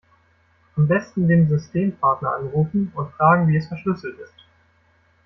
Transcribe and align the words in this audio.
Am 0.77 0.87
Besten 0.87 1.27
den 1.27 1.47
Systempartner 1.47 2.33
anrufen 2.33 2.91
und 2.95 3.11
fragen 3.11 3.47
wie 3.47 3.57
es 3.57 3.67
verschlüsselt 3.67 4.17
ist. 4.17 4.33